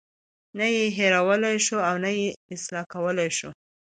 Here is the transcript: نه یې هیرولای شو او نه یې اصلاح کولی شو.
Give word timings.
نه 0.57 0.65
یې 0.75 0.85
هیرولای 0.97 1.57
شو 1.65 1.77
او 1.89 1.95
نه 2.03 2.11
یې 2.19 2.27
اصلاح 2.55 2.85
کولی 2.93 3.29
شو. 3.37 3.49